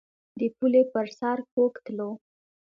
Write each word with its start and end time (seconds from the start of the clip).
د 0.39 0.41
پولې 0.57 0.81
پر 0.91 1.07
سر 1.17 1.37
کوږ 1.53 1.73
تلو. 1.85 2.11